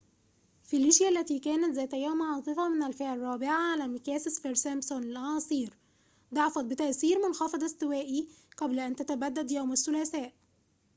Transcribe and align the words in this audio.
فيليشيا 0.63 1.09
التي 1.09 1.39
كانت 1.39 1.73
ذات 1.75 1.93
يوم 1.93 2.21
عاصفة 2.21 2.69
من 2.69 2.83
الفئة 2.83 3.13
الرابعة 3.13 3.71
على 3.71 3.87
مقياس 3.87 4.23
سفير-سمبسون 4.27 5.03
للأعاصير 5.03 5.77
ضعفت 6.33 6.65
بتأثير 6.65 7.27
منخفض 7.27 7.63
استوائي 7.63 8.27
قبل 8.57 8.79
أن 8.79 8.95
تتبدد 8.95 9.51
يوم 9.51 9.71
الثلاثاء 9.71 10.33